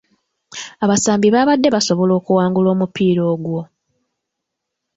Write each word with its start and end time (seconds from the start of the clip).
Abasambi 0.83 1.27
babadde 1.35 1.67
basobola 1.75 2.13
okuwangula 2.19 2.67
omupiira 2.75 3.21
ogwo. 3.33 3.61